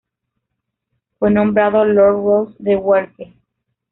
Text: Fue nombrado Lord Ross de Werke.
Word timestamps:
Fue 1.19 1.29
nombrado 1.29 1.85
Lord 1.85 2.23
Ross 2.23 2.55
de 2.57 2.75
Werke. 2.75 3.35